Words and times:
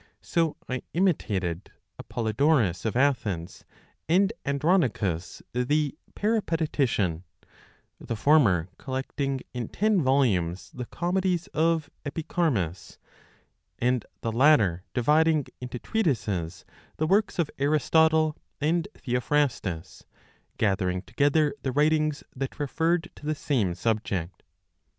So 0.23 0.55
I 0.67 0.81
imitated 0.95 1.69
Apollodorus 1.99 2.85
of 2.85 2.95
Athens, 2.95 3.65
and 4.09 4.33
Andronicus 4.47 5.43
the 5.53 5.95
Peripatetician, 6.15 7.21
the 7.99 8.15
former 8.15 8.67
collecting 8.79 9.41
in 9.53 9.67
ten 9.67 10.01
volumes 10.01 10.71
the 10.73 10.87
comedies 10.87 11.45
of 11.53 11.87
Epicharmus, 12.03 12.97
and 13.77 14.03
the 14.21 14.31
latter 14.31 14.81
dividing 14.95 15.45
into 15.59 15.77
treatises 15.77 16.65
the 16.97 17.05
works 17.05 17.37
of 17.37 17.51
Aristotle 17.59 18.35
and 18.59 18.87
Theophrastus, 18.95 20.07
gathering 20.57 21.03
together 21.03 21.53
the 21.61 21.71
writings 21.71 22.23
that 22.35 22.59
referred 22.59 23.11
to 23.17 23.25
the 23.27 23.35
same 23.35 23.75
subject. 23.75 24.41